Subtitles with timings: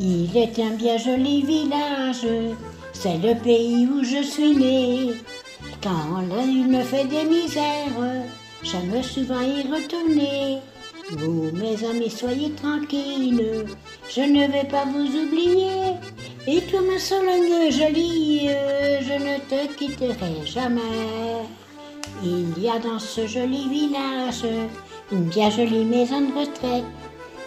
[0.00, 2.24] Il est un bien joli village,
[2.92, 5.14] c'est le pays où je suis né.
[5.82, 8.22] Quand la me fait des misères,
[8.62, 10.58] j'aime souvent y retourner.
[11.10, 13.64] Vous, mes amis, soyez tranquilles,
[14.08, 15.96] je ne vais pas vous oublier.
[16.46, 18.50] Et toi, ma Sologne jolie,
[19.00, 21.42] je ne te quitterai jamais.
[22.22, 24.46] Il y a dans ce joli village
[25.10, 26.84] une bien jolie maison de retraite.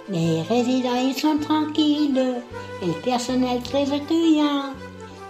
[0.09, 2.41] Les résidents ils sont tranquilles
[2.81, 4.73] et le personnel très accueillant.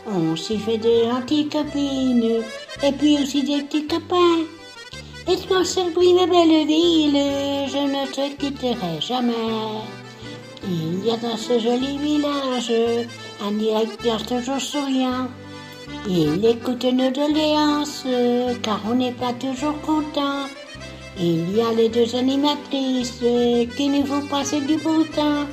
[0.08, 2.44] On s'y fait de gentilles copines
[2.84, 4.46] et puis aussi des petits copains.
[5.28, 5.62] Et toi,
[5.94, 7.22] bruit ma belle ville,
[7.68, 9.34] je ne te quitterai jamais.
[10.64, 12.72] Il y a dans ce joli village
[13.46, 15.28] un directeur toujours souriant.
[16.08, 18.06] Il écoute nos doléances
[18.64, 20.48] car on n'est pas toujours content.
[21.20, 23.20] Il y a les deux animatrices
[23.76, 25.46] qui nous font passer du bon temps.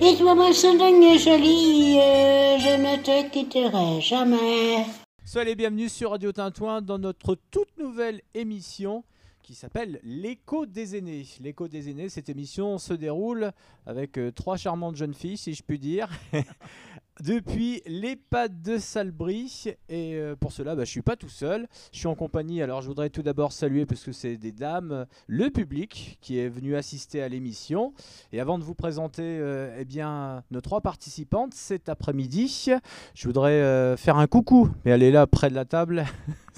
[0.00, 4.86] Et toi, ma Sologne jolie, je ne te quitterai jamais.
[5.24, 9.02] Soyez les bienvenus sur Radio Tintouin dans notre toute nouvelle émission
[9.42, 11.26] qui s'appelle L'écho des aînés.
[11.40, 13.52] L'écho des aînés, cette émission se déroule
[13.86, 16.08] avec euh, trois charmantes jeunes filles, si je puis dire,
[17.20, 19.68] depuis l'EHPAD de Salbris.
[19.88, 21.66] Et euh, pour cela, bah, je ne suis pas tout seul.
[21.92, 22.62] Je suis en compagnie.
[22.62, 26.48] Alors, je voudrais tout d'abord saluer, parce que c'est des dames, le public qui est
[26.48, 27.92] venu assister à l'émission.
[28.32, 30.02] Et avant de vous présenter euh, eh
[30.50, 32.70] nos trois participantes cet après-midi,
[33.14, 34.70] je voudrais faire un coucou.
[34.84, 36.04] Mais elle est là près de la table.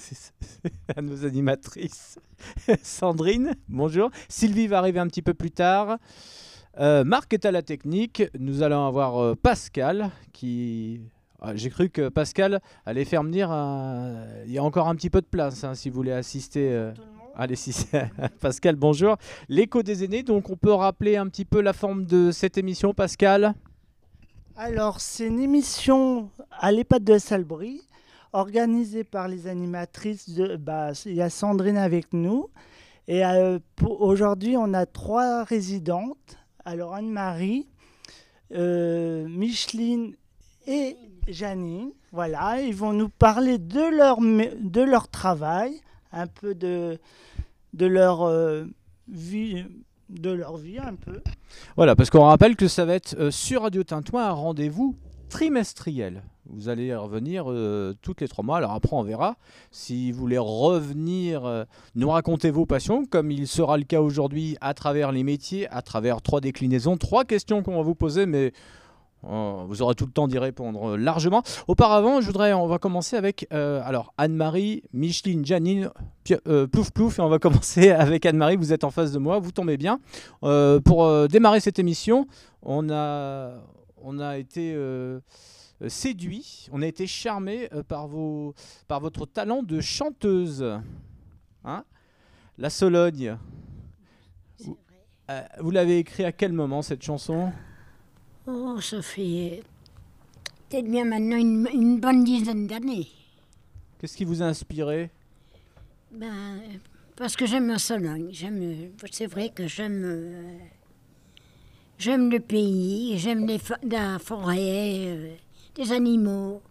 [0.95, 2.19] à nos animatrices.
[2.83, 4.09] Sandrine, bonjour.
[4.27, 5.97] Sylvie va arriver un petit peu plus tard.
[6.77, 8.23] Euh, Marc est à la technique.
[8.37, 11.01] Nous allons avoir euh, Pascal qui.
[11.41, 13.47] Ah, j'ai cru que Pascal allait faire venir.
[14.45, 16.69] Il y a encore un petit peu de place hein, si vous voulez assister.
[16.71, 16.91] Euh,
[17.35, 17.73] allez, si
[18.41, 19.15] Pascal, bonjour.
[19.47, 22.93] L'écho des aînés, donc on peut rappeler un petit peu la forme de cette émission,
[22.93, 23.53] Pascal?
[24.57, 27.81] Alors, c'est une émission à l'EHPAD de Salbris
[28.33, 30.29] organisé par les animatrices.
[30.29, 32.49] De, bah, il y a Sandrine avec nous.
[33.07, 36.37] Et euh, aujourd'hui, on a trois résidentes.
[36.65, 37.67] Alors Anne-Marie,
[38.53, 40.15] euh, Micheline
[40.67, 40.95] et
[41.27, 41.91] Janine.
[42.11, 45.79] Voilà, ils vont nous parler de leur, de leur travail,
[46.11, 46.99] un peu de,
[47.73, 48.65] de leur euh,
[49.07, 49.65] vie
[50.09, 51.21] de leur vie un peu.
[51.75, 54.95] Voilà, parce qu'on rappelle que ça va être sur Radio Tintouin un rendez-vous
[55.29, 56.23] trimestriel.
[56.51, 58.57] Vous allez revenir euh, toutes les trois mois.
[58.57, 59.37] Alors après, on verra.
[59.71, 61.63] Si vous voulez revenir euh,
[61.95, 65.81] nous raconter vos passions, comme il sera le cas aujourd'hui à travers les métiers, à
[65.81, 68.51] travers trois déclinaisons, trois questions qu'on va vous poser, mais
[69.25, 71.43] euh, vous aurez tout le temps d'y répondre largement.
[71.67, 75.91] Auparavant, je voudrais, on va commencer avec alors Anne-Marie, Micheline, Janine,
[76.71, 78.55] plouf plouf, et on va commencer avec Anne-Marie.
[78.55, 79.99] Vous êtes en face de moi, vous tombez bien.
[80.41, 82.27] pour démarrer cette émission,
[82.63, 83.51] on a,
[84.01, 84.75] on a été
[85.87, 88.53] séduit, on a été charmé euh, par, vos,
[88.87, 90.65] par votre talent de chanteuse.
[91.63, 91.85] Hein?
[92.57, 93.37] La Sologne.
[94.59, 94.77] Vous,
[95.29, 97.53] euh, vous l'avez écrit à quel moment cette chanson?
[98.45, 99.63] Oh, ça fait
[100.67, 103.07] peut-être bien maintenant une, bonne dizaine d'années.
[103.99, 105.09] Qu'est-ce qui vous a inspiré?
[106.11, 106.59] Ben,
[107.15, 108.31] Parce que j'aime la Sologne.
[109.11, 110.59] c'est vrai que j'aime,
[111.97, 113.47] j'aime le pays, j'aime
[113.83, 115.37] la forêt
[115.79, 116.61] des animaux.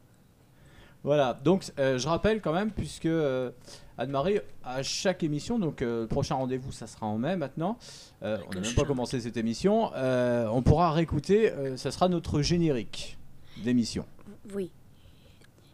[1.05, 3.51] Voilà, donc euh, je rappelle quand même, puisque euh,
[3.97, 7.79] Anne-Marie, à chaque émission, donc euh, le prochain rendez-vous, ça sera en mai maintenant,
[8.21, 13.17] on n'a même pas commencé cette émission, on pourra réécouter, ça sera notre générique
[13.65, 14.05] d'émission.
[14.55, 14.71] Oui.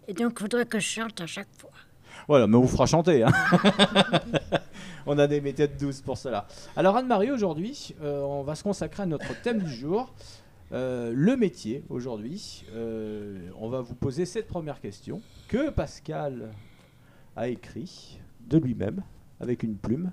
[0.06, 1.70] Et donc, il faudrait que je chante à chaque fois.
[2.28, 3.22] Voilà, mais on vous fera chanter.
[3.22, 3.32] Hein.
[5.06, 6.46] on a des méthodes douces pour cela.
[6.76, 10.12] Alors, Anne-Marie, aujourd'hui, on va se consacrer à notre thème du jour.
[10.72, 12.64] Euh, le métier aujourd'hui.
[12.72, 16.50] Euh, on va vous poser cette première question que Pascal
[17.36, 19.02] a écrit de lui-même
[19.40, 20.10] avec une plume.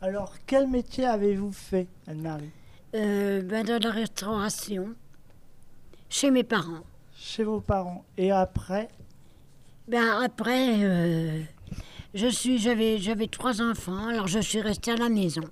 [0.00, 2.50] Alors, quel métier avez-vous fait, Anne-Marie?
[2.94, 4.94] Euh, ben, Dans la restauration,
[6.08, 6.84] chez mes parents.
[7.14, 8.04] Chez vos parents.
[8.16, 8.88] Et après?
[9.88, 11.46] Ben, Après,
[12.14, 15.42] je suis, j'avais, j'avais trois enfants, alors je suis restée à la maison.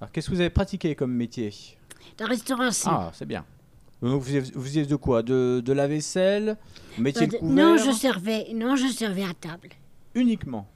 [0.00, 1.52] Alors, qu'est-ce que vous avez pratiqué comme métier?
[2.18, 2.90] La restauration.
[2.90, 3.44] Ah, c'est bien.
[4.02, 5.22] Vous faisiez, de quoi?
[5.22, 6.56] De, de, la vaisselle?
[6.96, 9.68] Métier de, couvert Non, je servais, non, je servais à table.
[10.14, 10.66] Uniquement?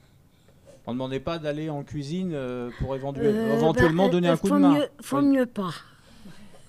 [0.87, 4.51] On ne demandait pas d'aller en cuisine euh, pour euh, éventuellement bah, donner un coup
[4.51, 5.73] de main mieux, Faut mieux pas.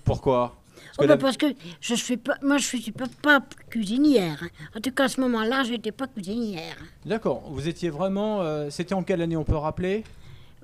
[0.04, 0.56] Pourquoi?
[0.96, 1.46] Parce, oh, bah, parce que
[1.82, 4.42] je suis pas, moi je suis pas, pas cuisinière.
[4.74, 6.76] En tout cas à ce moment-là, je n'étais pas cuisinière.
[7.04, 7.42] D'accord.
[7.50, 8.40] Vous étiez vraiment.
[8.40, 10.04] Euh, c'était en quelle année On peut rappeler?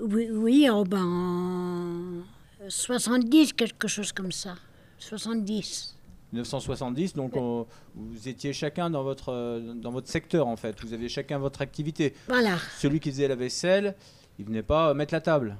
[0.00, 2.23] Oui, oui oh ben,
[2.69, 4.55] 70, quelque chose comme ça.
[4.99, 5.97] 70.
[6.32, 10.81] 1970, donc on- vous étiez chacun dans votre, euh, dans votre secteur en fait.
[10.82, 12.14] Vous aviez chacun votre activité.
[12.29, 12.56] Voilà.
[12.79, 13.94] Celui qui faisait la vaisselle,
[14.38, 15.56] il venait pas euh, mettre la table.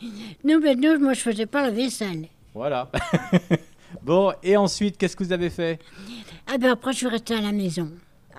[0.44, 2.26] Nous, mais nous, moi, je faisais pas la vaisselle.
[2.54, 2.90] Voilà.
[4.02, 5.78] bon, et ensuite, qu'est-ce que vous avez fait?
[6.46, 7.90] Ah ben après, je suis restée à la maison.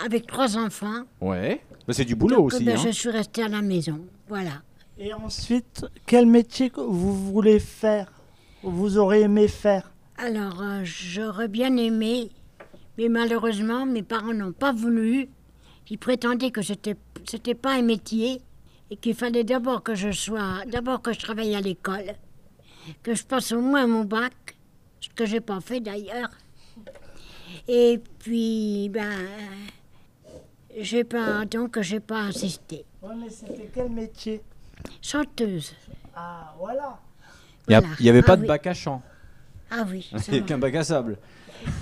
[0.03, 1.03] Avec trois enfants.
[1.21, 1.61] Ouais.
[1.87, 2.63] Bah, c'est du boulot Donc, aussi.
[2.63, 2.81] ben, hein.
[2.85, 3.99] Je suis restée à la maison.
[4.27, 4.61] Voilà.
[5.01, 8.11] Et ensuite, quel métier vous voulez faire
[8.63, 12.31] Vous aurez aimé faire Alors, euh, j'aurais bien aimé,
[12.97, 15.29] mais malheureusement, mes parents n'ont pas voulu.
[15.89, 18.41] Ils prétendaient que c'était c'était pas un métier
[18.91, 22.15] et qu'il fallait d'abord que je sois, d'abord que je travaille à l'école,
[23.01, 24.57] que je passe au moins mon bac,
[24.99, 26.29] ce que j'ai pas fait d'ailleurs.
[27.69, 29.17] Et puis, ben,
[30.77, 32.83] j'ai pas, donc j'ai pas insisté.
[33.01, 34.41] Oui, mais c'était quel métier?
[35.01, 35.73] Chanteuse.
[36.15, 36.99] Ah, voilà.
[37.67, 37.87] Il Voilà.
[37.99, 38.47] n'y avait pas Ah de oui.
[38.47, 39.01] bac à chant.
[39.71, 40.09] Ah oui.
[40.11, 40.47] ça Il n'y a va.
[40.47, 41.17] qu'un bac à sable.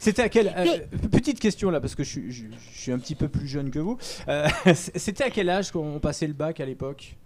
[0.00, 0.48] C'était à quel...
[0.48, 3.28] euh, Mais- petite question là, parce que je, suis- je- je suis un petit peu
[3.28, 3.98] plus jeune que vous.
[4.28, 7.16] Euh, C'était à quel âge qu'on passait le bac à l'époque?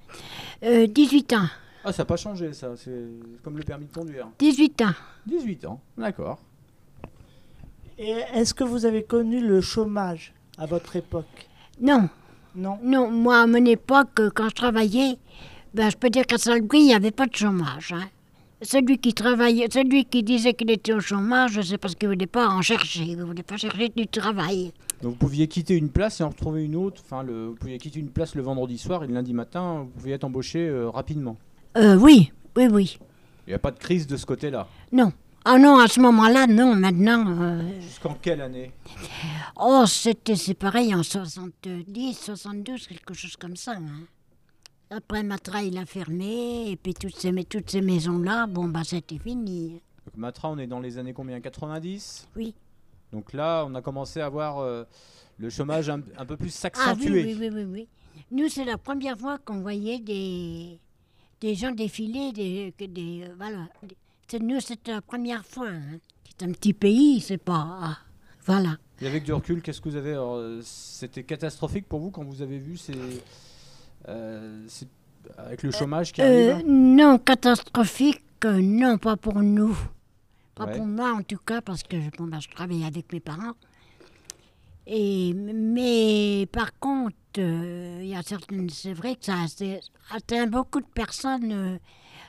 [0.62, 1.46] Euh, 18 ans.
[1.84, 2.72] Ah, ça n'a pas changé ça.
[2.76, 3.04] C'est
[3.42, 4.28] comme le permis de conduire.
[4.38, 4.92] 18 ans.
[5.26, 6.38] 18 ans, d'accord.
[7.98, 11.48] Et est-ce que vous avez connu le chômage à votre époque?
[11.80, 12.08] Non.
[12.54, 15.16] Non Non, moi, à mon époque, euh, quand je travaillait,
[15.74, 17.92] ben, je peux dire qu'à Salbris, il n'y avait pas de chômage.
[17.96, 18.08] hein.
[18.62, 22.26] Celui qui travaillait, celui qui disait qu'il était au chômage, c'est parce qu'il ne voulait
[22.26, 24.72] pas en chercher, il ne voulait pas chercher du travail.
[25.02, 27.00] Donc vous pouviez quitter une place et en retrouver une autre.
[27.06, 29.98] Enfin, le, vous pouviez quitter une place le vendredi soir et le lundi matin, vous
[29.98, 31.38] pouviez être embauché euh, rapidement.
[31.78, 32.98] Euh, oui, oui, oui.
[33.46, 34.68] Il n'y a pas de crise de ce côté-là?
[34.92, 35.10] Non.
[35.44, 37.24] Ah non, à ce moment-là, non, maintenant.
[37.40, 38.72] euh, Jusqu'en quelle année
[39.56, 43.72] oh, c'était c'est pareil en 70, 72, quelque chose comme ça.
[43.72, 44.04] hein.
[44.90, 49.18] Après, Matra, il a fermé, et puis toutes ces, toutes ces maisons-là, bon, bah, c'était
[49.18, 49.80] fini.
[50.06, 51.40] Donc Matra, on est dans les années combien?
[51.40, 52.54] 90 Oui.
[53.12, 54.84] Donc là, on a commencé à voir euh,
[55.38, 57.24] le chômage un, un peu plus Ah oui, s'accentuer.
[57.24, 57.88] oui, oui, oui, oui.
[58.30, 60.78] Nous, c'est la première fois qu'on voyait des,
[61.40, 63.68] des gens défiler, des, que des, euh, voilà.
[63.82, 63.96] Des-
[64.38, 65.68] Nous, c'était la première fois.
[65.68, 65.98] hein.
[66.38, 67.98] C'est un petit pays, c'est pas...
[68.46, 68.76] Voilà.
[69.02, 72.24] Et avec du recul, qu'est-ce que vous avez alors, euh, C'était catastrophique pour vous quand
[72.24, 72.94] vous avez vu ces,
[74.08, 74.88] euh, ces-
[75.36, 79.76] avec le chômage qui Euh, arrive non, catastrophique, euh, non, pas pour nous.
[80.54, 80.76] Pas Ouais.
[80.76, 83.52] pour moi, en tout cas, parce que bon, bah, je travaille avec mes parents.
[84.86, 90.46] Et, mais par contre, euh, il y a certaines, c'est vrai que ça a atteint
[90.46, 91.78] beaucoup de personnes.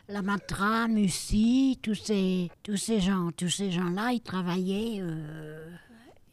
[0.09, 4.99] Euh, la Matra, Mussy, tous ces, tous ces gens, tous ces gens-là, ils travaillaient.
[5.01, 5.69] euh,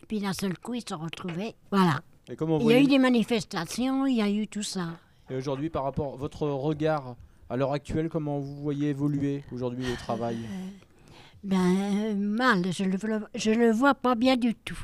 [0.02, 1.54] et puis d'un seul coup, ils se retrouvaient.
[1.70, 2.00] Voilà.
[2.30, 4.88] Et comment vous Il y a eu des manifestations, il y a eu tout ça.
[5.30, 7.16] Et aujourd'hui, par rapport à votre regard
[7.50, 10.38] à l'heure actuelle, comment vous voyez évoluer aujourd'hui le travail?
[11.44, 12.98] Ben, euh, mal, je le,
[13.34, 14.78] je le vois pas bien du tout.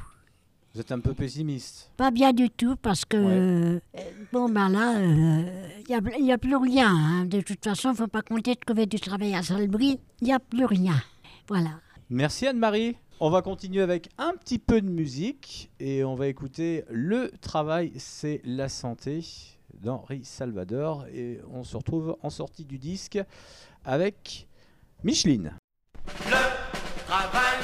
[0.74, 1.88] Vous êtes un peu pessimiste.
[1.96, 3.80] Pas bien du tout parce que, euh,
[4.32, 6.88] bon, ben là, il n'y a, plus rien.
[6.88, 7.24] hein.
[7.26, 10.00] De toute façon, il ne faut pas compter de trouver du travail à Salbris.
[10.20, 11.00] Il n'y a plus rien.
[11.46, 11.70] Voilà.
[12.10, 12.96] Merci Anne-Marie.
[13.20, 17.92] On va continuer avec un petit peu de musique et on va écouter Le travail,
[17.96, 19.24] c'est la santé
[19.74, 21.06] d'Henri Salvador.
[21.14, 23.20] Et on se retrouve en sortie du disque
[23.84, 24.48] avec
[25.04, 25.52] Micheline.
[26.26, 27.60] Le travail,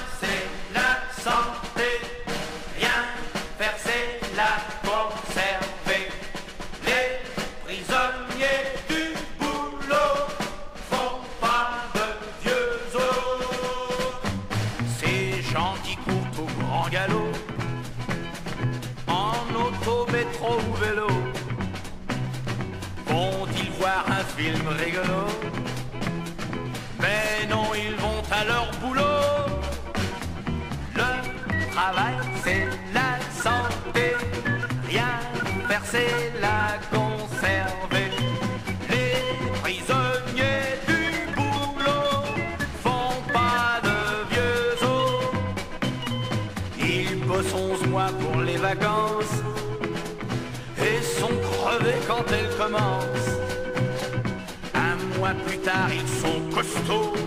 [55.35, 57.20] plus tard, ils sont costauds.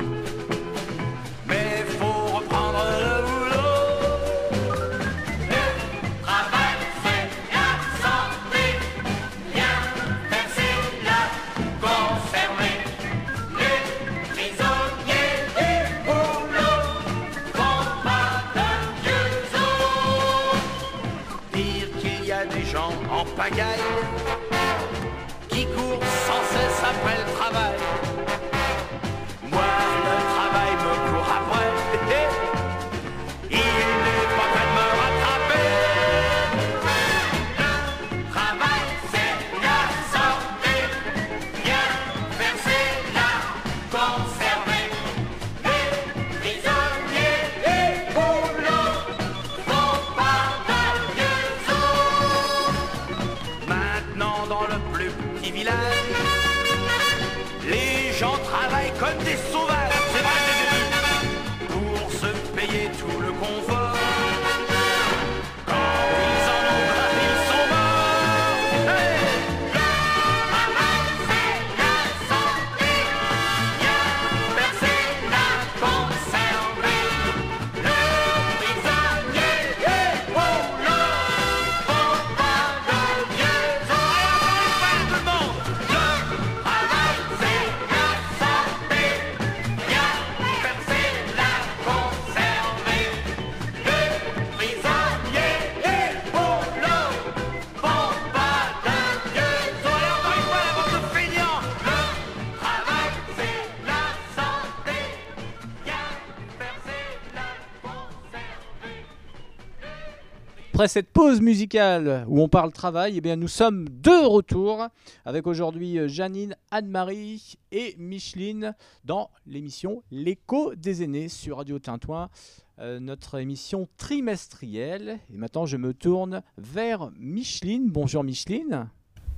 [110.73, 114.87] Après cette pause musicale où on parle travail, eh bien, nous sommes de retour
[115.23, 118.73] avec aujourd'hui euh, Janine, Anne-Marie et Micheline
[119.05, 122.31] dans l'émission L'écho des aînés sur Radio Tintouin,
[122.79, 125.19] euh, notre émission trimestrielle.
[125.31, 127.91] Et maintenant, je me tourne vers Micheline.
[127.91, 128.89] Bonjour Micheline.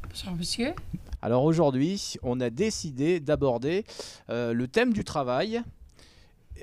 [0.09, 0.73] Bonjour monsieur.
[1.21, 3.83] Alors aujourd'hui, on a décidé d'aborder
[4.29, 5.61] euh, le thème du travail.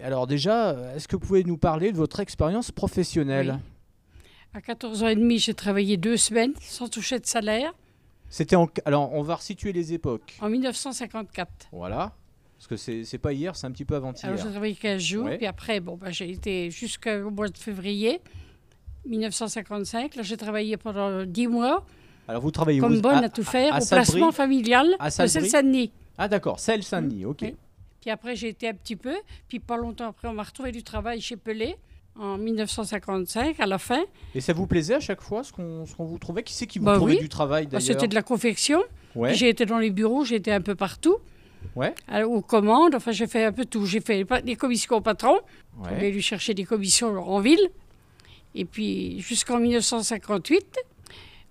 [0.02, 3.61] Alors déjà, est-ce que vous pouvez nous parler de votre expérience professionnelle?
[4.54, 7.73] À 14 ans et demi, j'ai travaillé deux semaines sans toucher de salaire
[8.28, 8.68] C'était en...
[8.85, 10.35] Alors, on va resituer les époques.
[10.40, 11.49] en 1954.
[11.73, 12.12] Voilà.
[12.59, 14.26] Parce que c'est c'est pas hier, c'est un petit peu avant-hier.
[14.30, 15.37] Alors j'ai travaillé 15 jours, Ouais.
[15.37, 18.21] puis après, bon, ben, j'ai été jusqu'au mois de février
[19.06, 20.14] 1955.
[20.14, 21.85] Là, j'ai travaillé pendant 10 mois,
[22.28, 25.09] Alors, vous travaillez comme bonne à- à, tout faire, à au Salbris placement familial À
[25.09, 25.90] de Seine-Saint-Denis.
[26.16, 27.38] Ah, d'accord, celle Saint-Denis, ok.
[27.42, 27.56] Oui.
[28.00, 29.16] Puis après, j'ai été un petit peu,
[29.49, 31.76] puis pas longtemps après, on m'a retrouvé du travail chez Pelé
[32.19, 34.02] en 1955, à la fin.
[34.35, 36.42] Et ça vous plaisait à chaque fois ce qu'on qu'on vous trouvait?
[36.42, 37.21] Qui c'est qui vous Bah trouvait oui.
[37.21, 37.87] du travail Bah, d'ailleurs?
[37.95, 38.83] C'était de la confection.
[39.14, 39.35] Ouais.
[39.35, 41.16] J'ai été dans les bureaux, j'ai été un peu partout.
[41.76, 41.95] Ouais.
[42.09, 43.87] À- aux commandes, enfin j'ai fait un peu tout.
[43.87, 45.38] J'ai fait des commissions au patron,
[45.78, 45.90] Ouais.
[45.90, 47.69] j'allais lui chercher des commissions en ville.
[48.54, 50.76] Et puis jusqu'en 1958.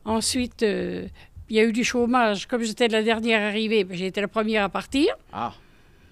[0.06, 1.08] Ensuite, euh,
[1.50, 2.48] il y a eu du chômage.
[2.48, 5.16] Comme j'étais la dernière arrivée, ben, j'ai été la première à partir.
[5.32, 5.54] Ah,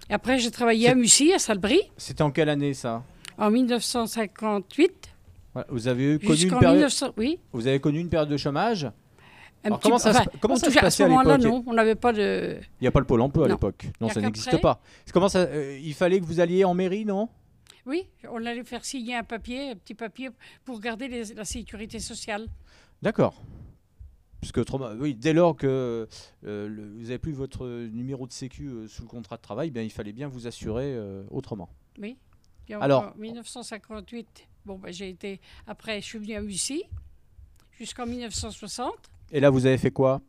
[0.09, 3.03] Et après, j'ai travaillé à Mussy, à Salbris, c'était en quelle année ça?
[3.39, 5.09] En 1958.
[5.55, 6.73] Ouais, Vous avez connu une période.
[6.75, 7.39] 1900, oui.
[7.51, 8.89] Vous avez connu une période de chômage?
[9.63, 11.41] Alors, comment ça se- comment se passait à à ce l'époque?
[11.41, 12.57] non, on n'avait pas de.
[12.79, 13.87] Il n'y a pas le pôle emploi à l'époque.
[13.99, 14.79] Non, ça n'existe pas.
[15.11, 17.27] Comment ça euh, Il fallait que vous alliez en mairie, non?
[17.85, 20.29] Oui, on allait faire signer un papier, un petit papier
[20.63, 22.45] pour garder les- la sécurité sociale.
[23.01, 23.41] D'accord.
[24.39, 26.07] Parce que autrement- oui, dès lors que
[26.45, 29.71] euh, le- vous n'avez plus votre numéro de sécu euh, sous le contrat de travail,
[29.71, 31.67] bien, il fallait bien vous assurer euh, autrement.
[31.99, 32.15] Oui.
[32.69, 35.41] Puis Alors- en 1958, bon, ben, j'ai été.
[35.65, 36.83] Après, je suis venue à Mussy
[37.79, 38.93] jusqu'en 1960.
[39.31, 40.21] Et là, vous avez fait quoi?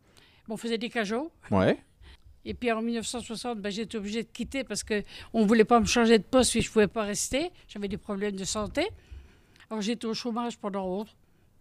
[0.49, 1.31] Bon, on faisait des cajots.
[1.51, 1.79] Ouais.
[2.47, 5.03] Et puis en 1960, ben, j'étais obligée de quitter parce qu'on
[5.43, 7.51] ne voulait pas me changer de poste puis je ne pouvais pas rester.
[7.69, 8.89] J'avais des problèmes de santé.
[9.69, 11.05] Alors j'étais au chômage pendant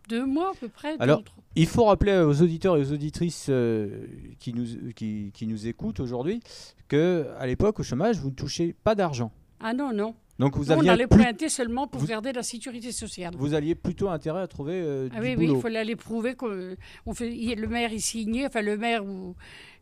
[0.08, 0.96] deux mois à peu près.
[1.00, 1.22] Alors-
[1.58, 4.08] Il faut rappeler aux auditeurs et aux auditrices euh,
[4.40, 6.40] qui, nous, qui, qui nous écoutent aujourd'hui
[6.88, 9.34] que à l'époque, au chômage, vous ne touchez pas d'argent.
[9.60, 10.16] Ah non, non.
[10.40, 13.34] Donc vous Nous, on allait plus- pointer seulement pour vous- garder la sécurité sociale.
[13.38, 16.34] vous alliez plutôt intérêt à trouver euh, Ah du oui, oui, il fallait aller prouver
[16.36, 19.36] que on fait, le maire il signait, enfin le maire ou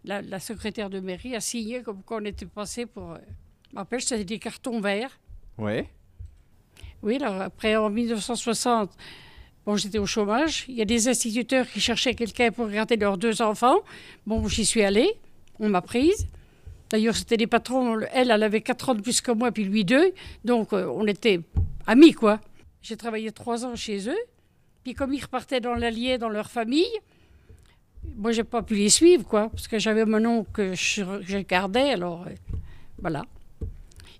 [0.03, 3.11] la, la secrétaire de mairie a signé comme quoi on était passé pour.
[3.11, 3.17] euh,
[3.69, 5.19] Je me rappelle, c'était des cartons verts.
[5.59, 5.87] Ouais.
[7.03, 8.89] Oui, alors après en 1960,
[9.65, 10.65] bon, j'étais au chômage.
[10.67, 13.77] Il y a des instituteurs qui cherchaient quelqu'un pour garder leurs deux enfants.
[14.25, 15.11] Bon, j'y suis allée,
[15.59, 16.27] on m'a prise.
[16.89, 19.83] D'ailleurs, c'était des patrons, elle, elle avait 4 ans de plus que moi, puis lui
[19.83, 20.13] deux.
[20.45, 21.41] Donc, euh, on était
[21.85, 22.39] amis, quoi.
[22.81, 24.23] J'ai travaillé trois ans chez eux.
[24.83, 26.85] Puis, comme ils repartaient dans l'Allier, dans leur famille,
[28.15, 31.37] moi, j'ai pas pu les suivre, quoi, parce que j'avais mon oncle que je, je
[31.39, 32.31] gardais, alors euh,
[33.01, 33.23] voilà.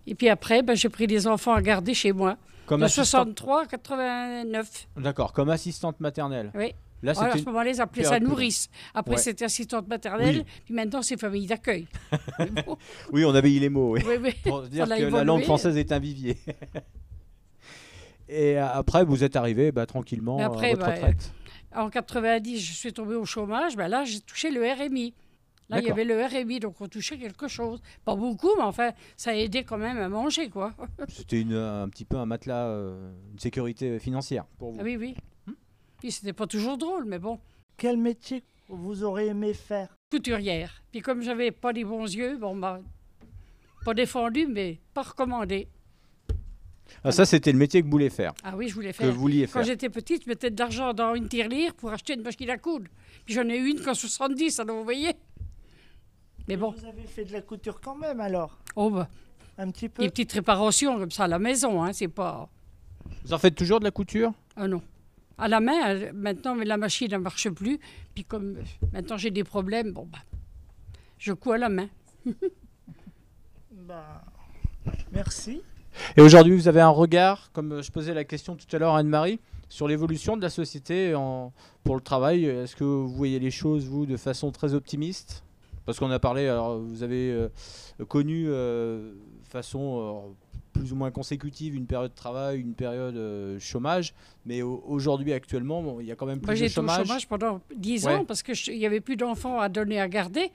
[0.06, 2.38] Et puis après, ben, j'ai pris des enfants à garder chez moi.
[2.66, 3.40] Comme De assistante.
[3.40, 4.88] 63 à 89.
[4.98, 6.52] D'accord, comme assistante maternelle.
[6.54, 6.74] Oui.
[7.04, 8.70] Là, Alors, à ce moment-là, ils appelaient ça nourrice.
[8.94, 9.22] Après, Ouais.
[9.22, 10.38] c'était assistante maternelle.
[10.38, 10.46] Oui.
[10.66, 11.88] Puis maintenant, c'est famille d'accueil.
[13.12, 13.96] Oui, on avait eu les mots.
[13.96, 14.02] oui.
[14.22, 14.34] oui.
[14.44, 16.38] Pour dire que la langue française est un vivier.
[18.30, 21.32] Et euh, après, vous êtes arrivé bah, tranquillement Mais à après, votre bah, retraite.
[21.76, 23.76] En 90, je suis tombée au chômage.
[23.76, 25.14] Ben là, j'ai touché le RMI.
[25.70, 27.82] Là, il y avait le RMI, donc on touchait quelque chose.
[28.06, 30.74] Pas beaucoup, mais enfin, ça a aidé quand même à manger, quoi.
[31.10, 34.78] C'était un petit peu un matelas, euh, une sécurité financière pour vous.
[34.80, 35.16] Ah oui, oui.
[36.00, 37.40] Puis c'était pas toujours drôle, mais bon.
[37.78, 39.96] Quel métier vous aurez aimé faire?
[40.12, 40.82] Couturière.
[40.92, 42.80] Puis comme j'avais pas les bons yeux, bon, bah,
[43.84, 45.68] pas défendu, mais pas recommandé.
[47.04, 49.12] Ah, ça, c'était le métier que vous vouliez faire, Ah oui, je voulais que faire.
[49.12, 49.64] vous vouliez Quand faire.
[49.64, 52.88] j'étais petite, je mettais de l'argent dans une tirelire pour acheter une machine à coudre.
[53.26, 55.12] Puis j'en ai eu une qu'en 70, alors vous voyez.
[56.48, 58.58] Mais bon, Vous avez fait de la couture quand même alors?
[58.78, 59.10] Oh, bah,
[59.58, 60.02] Un petit peu?
[60.04, 62.50] Des petites réparations comme ça à la maison, hein, c'est pas.
[63.26, 64.32] Vous en faites toujours de la couture?
[64.56, 64.82] Ah non.
[65.38, 67.80] À la main, maintenant, mais la machine ne marche plus.
[68.16, 68.62] Puis comme euh,
[68.94, 70.20] maintenant j'ai des problèmes, bon, bah,
[71.20, 71.88] je couds à la main.
[73.72, 74.22] Bah,
[75.12, 75.62] Merci.
[76.16, 78.94] Et aujourd'hui, vous avez un regard, comme euh, je posais la question tout à l'heure
[78.96, 79.40] à Anne-Marie,
[79.70, 81.52] sur l'évolution de la société en-
[81.84, 82.46] pour le travail.
[82.46, 85.44] Est-ce que vous voyez les choses, vous, de façon très optimiste?
[85.86, 87.48] Parce qu'on a parlé, alors vous avez euh,
[88.08, 89.14] connu euh,
[89.44, 90.34] façon euh,
[90.80, 94.14] plus ou moins consécutive une période de travail, une période euh, chômage,
[94.46, 96.74] mais au- aujourd'hui, actuellement, bon, il y a quand même plus Moi, de j'ai été
[96.80, 97.06] au chômage.
[97.08, 98.14] chômage pendant 10 Ouais.
[98.16, 100.52] ans parce qu'il n'y avait plus d'enfants à donner à garder.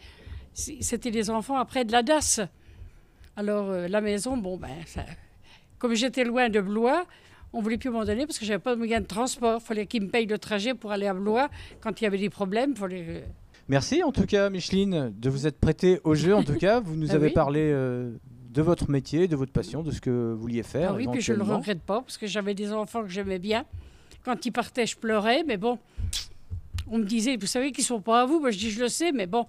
[0.54, 2.40] C'était des enfants après de la DAS.
[3.36, 5.04] Alors, euh, la maison, bon, ben, ça-
[5.78, 7.04] comme j'étais loin de Blois,
[7.54, 9.60] On voulait plus m'en donner parce que j'avais pas de moyen de transport.
[9.62, 11.50] Il fallait qu'ils me payent le trajet pour aller à Blois.
[11.82, 13.24] Quand il y avait des problèmes, fallait...
[13.68, 16.34] Merci en tout cas, Micheline, de vous être prêtée au jeu.
[16.34, 17.32] En tout cas, vous nous Ah avez oui.
[17.34, 18.10] parlé euh,
[18.52, 20.90] de votre métier, de votre passion, de ce que vous vouliez faire.
[20.92, 23.38] Ah oui, puis je ne le regrette pas parce que j'avais des enfants que j'aimais
[23.38, 23.64] bien.
[24.25, 25.78] Quand ils partaient, je pleurais, mais bon,
[26.90, 28.38] on me disait, vous savez qu'ils sont pas à vous.
[28.40, 29.47] Moi, je dis, je le sais, mais bon.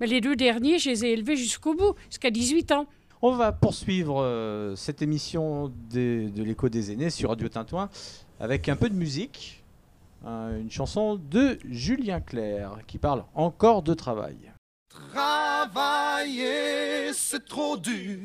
[0.00, 2.86] Mais les deux derniers, je les ai élevés jusqu'au bout, jusqu'à 18 ans.
[3.22, 7.88] On va poursuivre euh, cette émission des- de l'écho des aînés sur Radio Tintouin
[8.40, 9.62] avec un peu de musique.
[10.26, 14.36] Euh, une chanson de Julien Clerc qui parle encore de travail.
[15.72, 18.18] Travailler, c'est trop dur.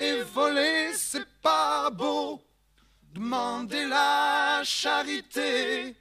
[0.00, 2.40] Et voler, c'est pas beau.
[3.12, 5.96] Demander la charité,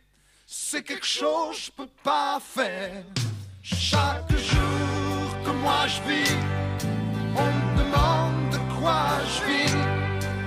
[0.45, 3.03] c'est quelque chose que je peux pas faire.
[3.63, 6.35] Chaque jour que moi je vis,
[7.35, 9.77] on me demande de quoi je vis.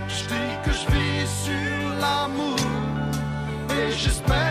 [0.07, 2.57] Je dis que je vis sur l'amour
[3.77, 4.50] et j'espère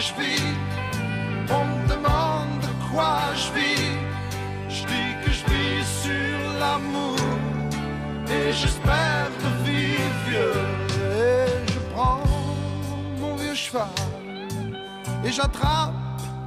[0.00, 0.42] je vis,
[1.50, 3.92] on me demande de quoi je vis.
[4.68, 7.16] Je dis que je vis sur l'amour
[8.28, 10.62] et j'espère de vivre vieux.
[11.18, 12.22] Et je prends
[13.20, 13.88] mon vieux cheval
[15.24, 15.92] et j'attrape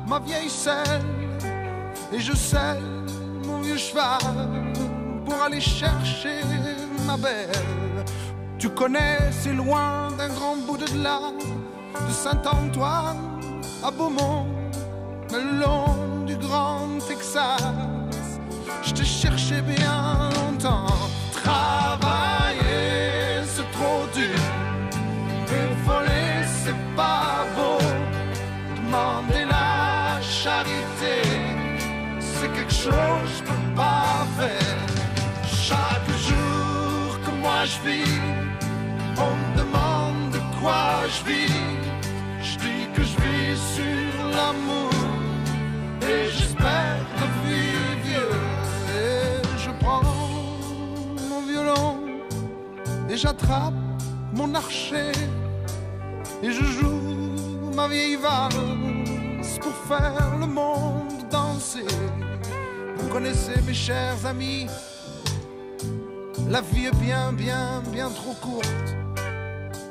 [0.07, 1.05] ma vieille selle
[2.11, 3.05] et je selle
[3.45, 4.17] mon vieux cheval
[5.25, 6.41] pour aller chercher
[7.05, 7.51] ma belle.
[8.57, 11.19] Tu connais, c'est loin d'un grand bout de là,
[12.07, 13.32] de Saint-Antoine
[13.83, 14.45] à Beaumont,
[15.31, 17.61] le long du grand Texas.
[18.81, 20.87] Je te cherchais bien longtemps.
[21.33, 22.63] Travailler,
[23.45, 24.39] c'est trop dur.
[25.57, 27.79] Et voler, c'est pas beau.
[28.77, 31.17] Demander la charité,
[32.19, 34.79] c'est quelque chose que je peux pas faire.
[35.67, 38.21] Chaque jour que moi je vis,
[39.17, 40.83] on me demande de quoi
[41.15, 41.62] je vis.
[53.13, 53.75] Et j'attrape
[54.33, 55.11] mon archer
[56.41, 61.85] et je joue ma vieille valse pour faire le monde danser.
[62.97, 64.65] Vous connaissez mes chers amis,
[66.49, 68.95] la vie est bien, bien, bien trop courte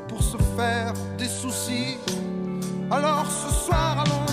[0.08, 1.98] pour se faire des soucis.
[2.90, 4.31] Alors ce soir allons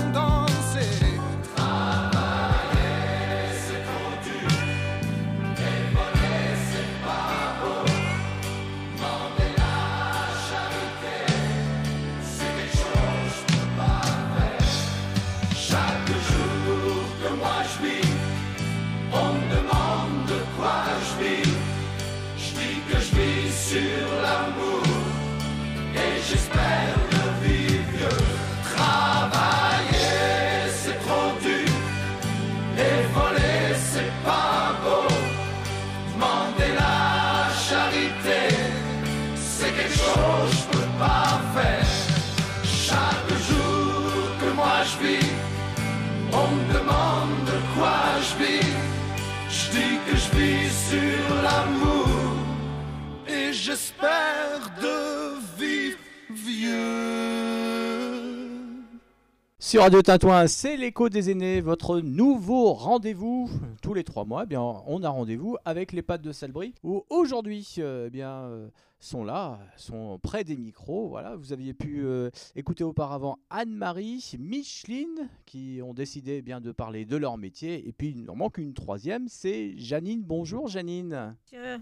[59.69, 63.51] Sur Radio Tintouin, c'est l'écho des aînés, votre nouveau rendez-vous
[63.83, 64.41] tous les trois mois.
[64.45, 66.73] Eh bien, on a rendez-vous avec les pattes de Salbris,
[67.11, 68.67] aujourd'hui, euh, eh bien, euh,
[68.99, 71.07] sont là, sont près des micros.
[71.07, 76.71] Voilà, vous aviez pu euh, écouter auparavant Anne-Marie, Micheline, qui ont décidé eh bien de
[76.71, 77.87] parler de leur métier.
[77.87, 80.21] Et puis, il en manque une troisième, c'est Janine.
[80.21, 81.35] Bonjour, Janine.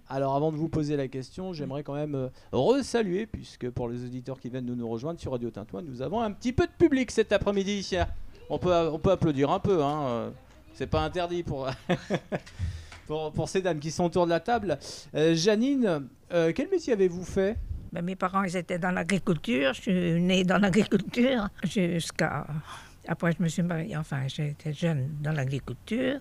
[0.08, 4.06] Alors avant de vous poser la question, j'aimerais quand même euh, resaluer, puisque pour les
[4.06, 6.72] auditeurs qui viennent de nous rejoindre sur Radio Tintouin, nous avons un petit peu de
[6.72, 7.96] public cet après-midi.
[8.50, 10.08] On peut, on peut applaudir un peu, hein.
[10.08, 10.30] euh,
[10.74, 11.68] c'est pas interdit pour,
[13.08, 14.78] pour, ces dames qui sont autour de la table.
[15.16, 17.58] Euh, Janine, euh, quel métier avez-vous fait?
[17.92, 19.74] Ben, mes parents, ils étaient dans l'agriculture.
[19.74, 22.46] Je suis née dans l'agriculture jusqu'à...
[23.08, 26.20] Après, je me suis mariée, enfin, j'étais jeune dans l'agriculture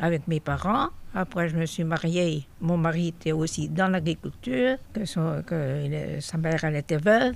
[0.00, 0.88] avec mes parents.
[1.14, 2.44] Après, je me suis mariée.
[2.60, 7.34] Mon mari était aussi dans l'agriculture, que, son- que sa mère, elle était veuve.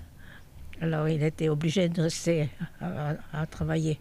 [0.81, 2.49] Alors, il était obligé de rester
[2.81, 4.01] à travailler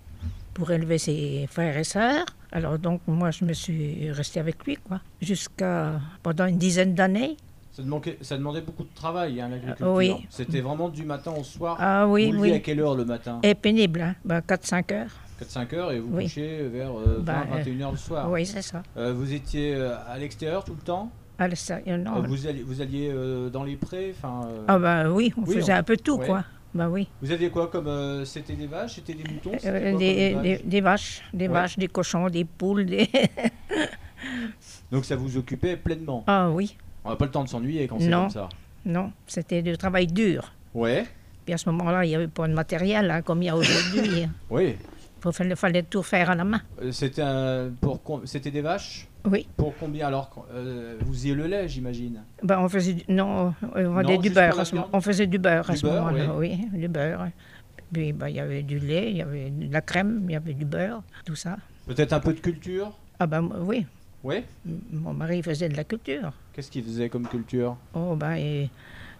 [0.56, 2.26] pour élever ses frères et sœurs.
[2.52, 7.38] Alors, donc, moi, je me suis restée avec lui, quoi, jusqu'à pendant une dizaine d'années.
[7.74, 9.94] Ça, demandait, ça demandait beaucoup de travail, hein, l'agriculture.
[9.94, 10.16] oui.
[10.30, 11.78] C'était vraiment du matin au soir.
[11.80, 12.62] Ah oui, vous levez à oui.
[12.62, 13.40] quelle heure le matin?
[13.44, 14.16] Et pénible, hein.
[14.26, 15.12] bah, 4-5 heures.
[15.42, 16.24] 4-5 heures et vous Oui.
[16.24, 18.30] couchez vers euh, 20, Bah, euh, 21 heures le soir.
[18.32, 18.82] Oui, c'est ça.
[18.98, 21.10] Euh, vous étiez euh, à l'extérieur tout le temps?
[21.38, 22.18] À l'extérieur, non.
[22.18, 25.44] Euh, vous, alliez, vous alliez euh, dans les prés enfin, euh, Ah bah oui, on
[25.46, 26.26] Oui, faisait on- un peu tout, ouais.
[26.26, 26.44] quoi.
[26.74, 27.08] Bah oui.
[27.22, 27.88] Vous aviez quoi comme.
[27.88, 31.54] euh, c'était des vaches C'était des moutons Euh, des, vaches, des Ouais.
[31.54, 33.10] vaches, des cochons, des poules, des...
[34.92, 36.24] Donc ça vous occupait pleinement?
[36.28, 38.50] Ah oui, On n'a pas le temps de s'ennuyer quand c'est comme ça.
[38.86, 40.52] non, c'était du travail dur.
[40.74, 41.06] Ouais,
[41.46, 43.56] Puis à ce moment-là, il n'y avait pas de matériel hein, comme il y a
[43.56, 44.28] aujourd'hui.
[44.50, 44.76] oui.
[45.26, 46.62] Il fallait, fallait tout faire à la main.
[46.82, 49.08] Euh, C'était un- pour com- c'était des vaches?
[49.30, 52.22] Oui, Pour combien alors euh, Vous faisiez le lait, j'imagine?
[52.42, 54.56] Ben, on faisait du, non, on vendait du juste pour beurre.
[54.56, 54.96] la à ce moment- viande?
[54.96, 57.28] on faisait du beurre à Du ce beurre, moment-là, oui, du beurre.
[57.92, 60.36] Puis ben, il y avait du lait, il y avait de la crème, il y
[60.36, 61.58] avait du beurre, tout ça.
[61.86, 62.92] Peut-être un peu de culture?
[63.20, 63.86] Ah ben moi, oui,
[64.24, 64.44] Oui?
[64.66, 66.32] M- mon mari faisait de la culture.
[66.54, 67.76] Qu'est-ce qu'il faisait comme culture?
[67.94, 68.70] Oh ben et,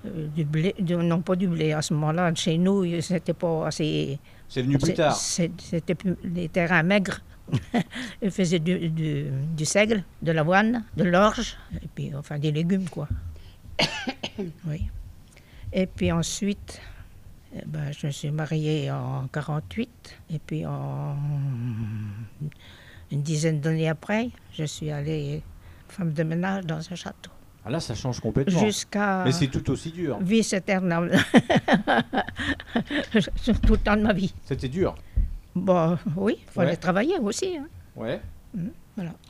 [0.06, 2.34] euh, du blé, du- non pas du blé à ce moment-là.
[2.36, 4.18] Chez nous, c'était pas assez.
[4.50, 5.16] C'est venu plus tard.
[5.16, 7.22] C'était plus- les terrains maigres.
[8.22, 12.88] Il faisait du, du, du seigle, de l'avoine, de l'orge, et puis enfin des légumes
[12.90, 13.08] quoi.
[14.68, 14.88] oui.
[15.74, 16.82] Et puis ensuite,
[17.56, 19.90] eh ben, je me suis mariée en 48,
[20.32, 21.16] et puis en
[23.12, 25.42] une dizaine d'années après, je suis allée
[25.88, 27.32] femme de ménage dans un château.
[27.70, 28.60] Ah là, ça change complètement.
[28.62, 30.18] Jusqu'à Mais c'est tout aussi dur.
[30.22, 31.20] vice éternelle.
[33.36, 34.34] Sur tout le temps de ma vie.
[34.44, 34.96] C'était dur.
[35.54, 36.78] Bon, oui, il fallait Ouais.
[36.78, 37.58] travailler aussi.
[37.58, 37.68] hein.
[37.96, 38.20] Ouais.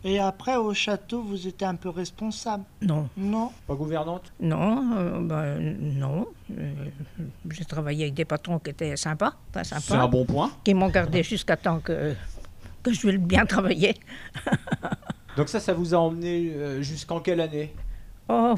[0.05, 2.63] Et après, au château, vous étiez un peu responsable?
[2.81, 3.51] Non, Non?
[3.67, 4.31] Pas gouvernante?
[4.39, 6.25] Non, euh, ben, non.
[6.57, 6.73] Euh,
[7.51, 10.49] J'ai travaillé avec des patrons qui étaient sympas, pas C'est un sympas, bon point.
[10.63, 12.13] qui m'ont gardé jusqu'à temps que,
[12.81, 13.95] que je vais bien travailler.
[15.37, 17.73] Donc ça, ça vous a emmené euh, jusqu'en quelle année?
[18.29, 18.55] Oh,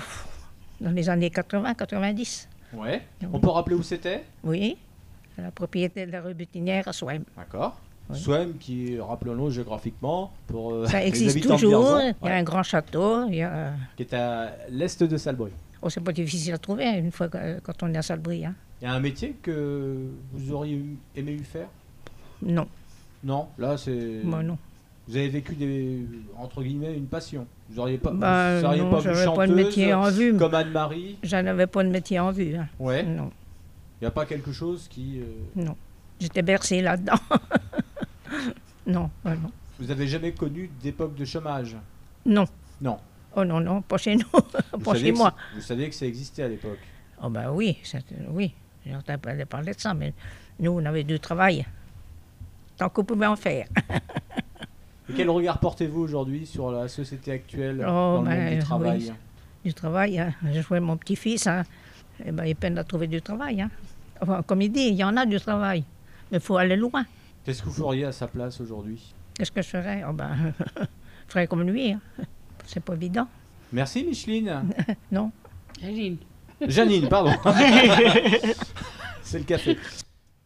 [0.82, 3.02] dans les années 80-90, Ouais.
[3.22, 3.28] Oui.
[3.34, 4.24] On peut rappeler où c'était?
[4.44, 4.78] Oui.
[5.38, 7.24] À la propriété de la rue Butinière à Souham.
[7.38, 7.80] D'accord.
[8.10, 8.20] Oui.
[8.60, 12.00] Qui, rappelons-le géographiquement, pour euh, Ça existe toujours.
[12.02, 13.28] Il y a ouais, un grand château.
[13.28, 13.74] Il y a...
[13.96, 15.52] qui est à l'est de Salbris.
[15.82, 18.46] Oh, c'est pas difficile à trouver hein, une fois que- quand on est à Salbris.
[18.46, 18.54] Hein.
[18.82, 20.84] Il y a un métier que vous auriez
[21.16, 21.68] aimé faire?
[22.42, 22.68] Non,
[23.24, 24.22] Non, là c'est.
[24.24, 24.58] moi non.
[25.08, 26.06] Vous avez vécu des
[26.38, 27.46] entre guillemets une passion.
[27.72, 30.36] Vous auriez pas, Bah, vous seriez non, pas vu j'avais pas de métier en vue.
[30.38, 31.18] comme Anne-Marie.
[31.24, 32.56] J'en avais pas de métier en vue.
[32.56, 32.68] hein.
[32.80, 33.02] Ouais.
[33.04, 33.32] Non,
[34.00, 35.20] Il n'y a pas quelque chose qui.
[35.22, 35.26] euh,
[35.64, 35.76] non.
[36.20, 37.14] J'étais bercée là-dedans.
[38.88, 39.52] non, bah non.
[39.80, 41.76] Vous avez jamais connu d'époque de chômage?
[42.26, 42.46] Non.
[42.82, 42.98] Non.
[43.36, 44.26] Oh non, non, pas chez nous,
[44.74, 45.34] Vous pas chez moi.
[45.56, 46.80] Vous saviez que ça existait à l'époque?
[47.24, 48.54] Oh ben oui, c'est- oui.
[49.22, 50.14] Parler- parler de ça, mais
[50.60, 51.66] nous, on avait du travail.
[52.78, 53.68] Tant qu'on pouvait en faire.
[55.12, 58.56] Et quel regard portez-vous aujourd'hui sur la société actuelle Oh, dans le monde ben, du
[58.56, 58.60] oui.
[58.60, 59.14] travail?
[59.66, 60.34] Du travail, hein.
[60.54, 61.64] je jouais mon petit-fils, hein.
[62.26, 63.62] Eh ben, il peine à trouver du travail.
[63.62, 63.70] Hein.
[64.22, 65.84] Enfin, comme il dit, il y en a du travail,
[66.32, 67.04] mais il faut aller loin.
[67.44, 69.14] Qu'est-ce que vous feriez à sa place aujourd'hui?
[69.38, 70.04] Qu'est-ce que je ferais?
[70.08, 70.54] Oh ben,
[71.28, 71.92] Je ferais comme lui.
[71.92, 72.00] Hein.
[72.66, 73.28] C'est pas évident.
[73.74, 74.64] Merci Micheline.
[75.12, 75.32] Non.
[75.84, 76.18] Aline.
[76.68, 77.32] Janine, pardon.
[79.24, 79.78] C'est le café.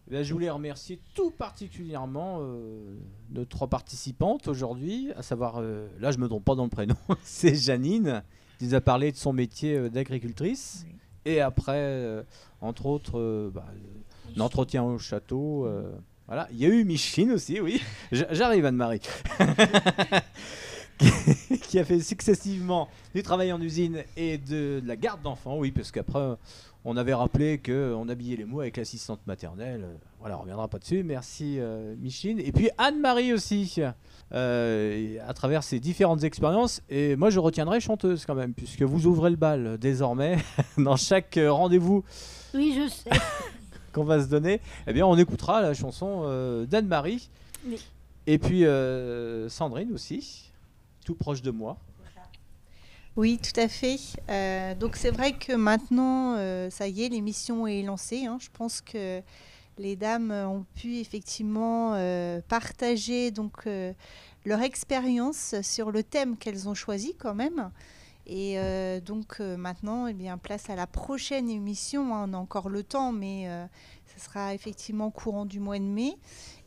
[0.07, 2.95] Eh bien, je voulais remercier tout particulièrement euh,
[3.31, 6.95] nos trois participantes aujourd'hui, à savoir, euh, là je me trompe pas dans le prénom,
[7.23, 8.21] c'est Janine,
[8.59, 10.95] qui nous a parlé de son métier euh, d'agricultrice, Oui.
[11.25, 12.23] et après,
[12.61, 13.65] entre autres, bah,
[14.35, 15.67] l'entretien au château.
[16.27, 17.81] voilà, il y a eu Micheline aussi, oui.
[18.11, 19.01] J'arrive Anne-Marie.
[21.69, 25.71] qui- a fait successivement du travail en usine et de, de la garde d'enfants, oui,
[25.71, 26.35] parce qu'après,
[26.85, 29.81] on avait rappelé qu'on habillait les mots avec l'assistante maternelle.
[29.83, 31.03] Euh, Voilà, on reviendra pas dessus.
[31.03, 32.39] Merci euh, Micheline.
[32.39, 33.79] Et puis Anne-Marie aussi,
[34.33, 36.81] euh, à travers ses différentes expériences.
[36.89, 40.37] Et moi, je retiendrai chanteuse quand même, puisque vous ouvrez le bal désormais
[40.77, 42.03] dans chaque euh, rendez-vous
[42.53, 43.09] Oui, je sais.
[43.93, 44.61] qu'on va se donner.
[44.87, 47.29] Eh bien, on écoutera la chanson euh, d'Anne-Marie.
[47.67, 47.77] Oui.
[48.27, 50.51] Et puis euh, Sandrine aussi,
[51.13, 51.77] proche de moi.
[53.17, 53.97] Oui, tout à fait.
[54.29, 58.25] Euh, donc c'est vrai que maintenant, euh, ça y est, l'émission est lancée.
[58.25, 58.37] hein.
[58.41, 59.21] Je pense que
[59.77, 63.69] les dames ont pu effectivement euh, partager donc
[64.45, 67.71] leur expérience sur le thème qu'elles ont choisi quand même.
[68.27, 68.57] Et
[69.05, 72.13] donc maintenant, eh bien, place à la prochaine émission.
[72.13, 72.29] hein.
[72.29, 73.47] On a encore le temps, mais
[74.13, 76.17] ce sera effectivement courant du mois de mai.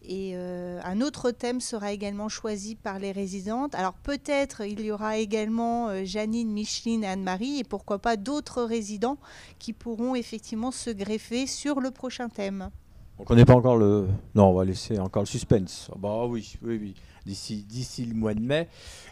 [0.03, 3.75] Et euh, un autre thème sera également choisi par les résidentes.
[3.75, 8.63] Alors peut-être il y aura également euh, Janine, Micheline et Anne-Marie et pourquoi pas d'autres
[8.63, 9.19] résidents
[9.59, 12.71] qui pourront effectivement se greffer sur le prochain thème.
[13.19, 14.07] On connaît pas encore le.
[14.35, 15.91] Non, on va laisser encore le suspense.
[15.93, 16.95] Ah bah oui, oui, oui.
[17.27, 18.69] d'ici d'ici le mois de mai.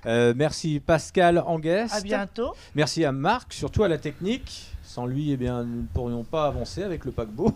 [0.07, 1.93] Euh, merci Pascal Anguest.
[1.93, 2.53] À bientôt.
[2.77, 4.76] Merci à Marc, surtout à la technique.
[4.97, 7.53] Sans lui, eh bien, nous ne pourrions pas avancer avec le paquebot.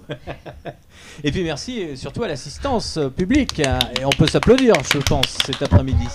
[1.25, 3.61] Et puis merci surtout à l'assistance publique.
[3.67, 3.79] hein.
[3.99, 6.07] Et on peut s'applaudir, je pense, cet après-midi.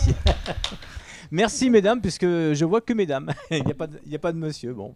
[1.32, 3.32] merci mesdames, puisque je vois que mesdames.
[3.50, 4.76] Il n'y a, pas de- il y a pas de monsieur.
[4.76, 4.94] Bon.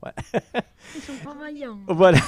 [0.96, 1.36] Ils sont pas.
[1.88, 2.20] Voilà.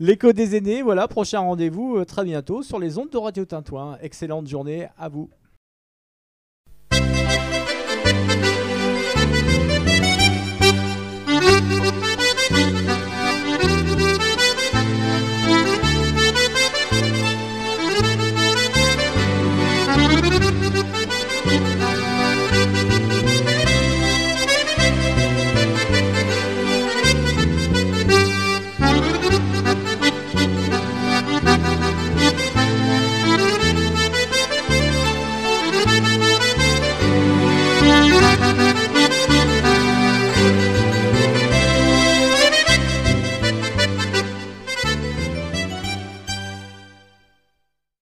[0.00, 3.98] L'écho des aînés, voilà, prochain rendez-vous euh, très bientôt sur les ondes de Radio Tintouin.
[4.00, 5.28] Excellente journée à vous.